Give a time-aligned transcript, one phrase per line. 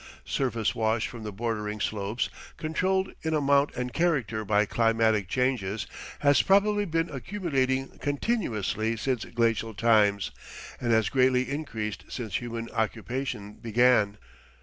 [0.25, 5.85] "Surface wash from the bordering slopes, controlled in amount and character by climatic changes,
[6.21, 10.31] has probably been accumulating continuously since glacial times,
[10.79, 14.17] and has greatly increased since human occupation began."